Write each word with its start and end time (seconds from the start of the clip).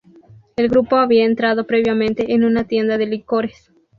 El 0.55 0.69
grupo 0.69 0.95
había 0.95 1.25
entrado 1.25 1.67
previamente 1.67 2.33
en 2.33 2.43
una 2.43 2.63
tienda 2.63 2.97
de 2.97 3.05
licores. 3.05 3.69